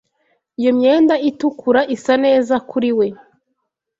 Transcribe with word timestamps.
Iyo 0.59 0.71
myenda 0.77 1.15
itukura 1.29 1.81
isa 1.95 2.13
neza 2.25 2.55
kuri 2.69 2.89
we. 2.97 3.07